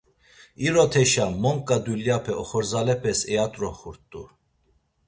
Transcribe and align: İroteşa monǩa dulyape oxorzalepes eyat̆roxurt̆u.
İroteşa 0.65 1.25
monǩa 1.41 1.77
dulyape 1.83 2.33
oxorzalepes 2.41 3.19
eyat̆roxurt̆u. 3.31 4.23